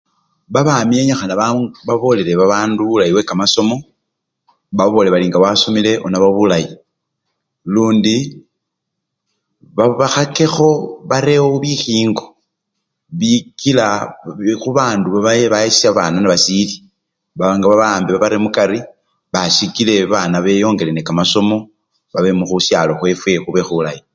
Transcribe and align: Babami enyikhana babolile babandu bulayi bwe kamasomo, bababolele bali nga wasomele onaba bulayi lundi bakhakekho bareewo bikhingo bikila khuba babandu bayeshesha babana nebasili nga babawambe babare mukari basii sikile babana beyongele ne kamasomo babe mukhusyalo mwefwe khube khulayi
Babami 0.53 0.93
enyikhana 1.01 1.35
babolile 1.89 2.31
babandu 2.41 2.81
bulayi 2.89 3.11
bwe 3.13 3.27
kamasomo, 3.29 3.75
bababolele 4.77 5.11
bali 5.13 5.25
nga 5.27 5.41
wasomele 5.43 5.91
onaba 6.05 6.27
bulayi 6.37 6.69
lundi 7.73 8.15
bakhakekho 9.77 10.69
bareewo 11.09 11.49
bikhingo 11.63 12.25
bikila 13.19 13.85
khuba 14.61 14.67
babandu 14.81 15.07
bayeshesha 15.53 15.87
babana 15.91 16.17
nebasili 16.19 16.75
nga 17.57 17.65
babawambe 17.69 18.09
babare 18.11 18.37
mukari 18.45 18.79
basii 19.33 19.55
sikile 19.57 19.93
babana 20.03 20.37
beyongele 20.45 20.91
ne 20.93 21.01
kamasomo 21.07 21.57
babe 22.11 22.31
mukhusyalo 22.39 22.91
mwefwe 22.99 23.31
khube 23.43 23.61
khulayi 23.67 24.01